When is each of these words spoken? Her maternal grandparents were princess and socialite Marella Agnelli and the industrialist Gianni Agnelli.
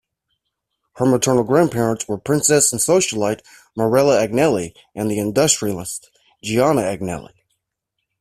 Her 0.95 1.05
maternal 1.05 1.43
grandparents 1.43 2.07
were 2.07 2.17
princess 2.17 2.71
and 2.71 2.81
socialite 2.81 3.41
Marella 3.77 4.27
Agnelli 4.27 4.73
and 4.95 5.11
the 5.11 5.19
industrialist 5.19 6.09
Gianni 6.41 6.81
Agnelli. 6.81 7.33